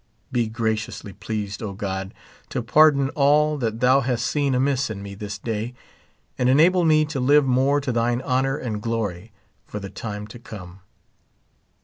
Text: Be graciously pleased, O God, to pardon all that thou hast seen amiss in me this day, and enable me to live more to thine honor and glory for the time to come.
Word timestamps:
Be 0.31 0.47
graciously 0.47 1.13
pleased, 1.13 1.61
O 1.61 1.73
God, 1.73 2.11
to 2.49 2.63
pardon 2.63 3.09
all 3.11 3.55
that 3.59 3.81
thou 3.81 3.99
hast 4.01 4.25
seen 4.25 4.55
amiss 4.55 4.89
in 4.89 5.03
me 5.03 5.13
this 5.13 5.37
day, 5.37 5.75
and 6.39 6.49
enable 6.49 6.83
me 6.83 7.05
to 7.05 7.19
live 7.19 7.45
more 7.45 7.79
to 7.79 7.91
thine 7.91 8.19
honor 8.23 8.57
and 8.57 8.81
glory 8.81 9.31
for 9.63 9.79
the 9.79 9.91
time 9.91 10.25
to 10.29 10.39
come. 10.39 10.79